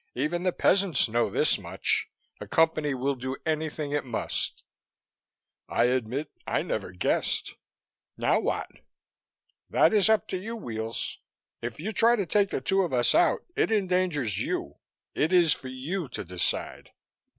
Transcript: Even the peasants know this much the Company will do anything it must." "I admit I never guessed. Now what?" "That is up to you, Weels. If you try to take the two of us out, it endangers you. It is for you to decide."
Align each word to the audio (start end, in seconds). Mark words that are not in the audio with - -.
Even 0.15 0.41
the 0.41 0.51
peasants 0.51 1.07
know 1.07 1.29
this 1.29 1.59
much 1.59 2.09
the 2.39 2.47
Company 2.47 2.95
will 2.95 3.13
do 3.13 3.37
anything 3.45 3.91
it 3.91 4.03
must." 4.03 4.63
"I 5.69 5.83
admit 5.83 6.31
I 6.47 6.63
never 6.63 6.89
guessed. 6.91 7.53
Now 8.17 8.39
what?" 8.39 8.67
"That 9.69 9.93
is 9.93 10.09
up 10.09 10.27
to 10.29 10.39
you, 10.39 10.55
Weels. 10.55 11.19
If 11.61 11.79
you 11.79 11.91
try 11.93 12.15
to 12.15 12.25
take 12.25 12.49
the 12.49 12.61
two 12.61 12.81
of 12.81 12.93
us 12.93 13.13
out, 13.13 13.45
it 13.55 13.71
endangers 13.71 14.39
you. 14.39 14.77
It 15.13 15.31
is 15.31 15.53
for 15.53 15.67
you 15.67 16.09
to 16.09 16.25
decide." 16.25 16.93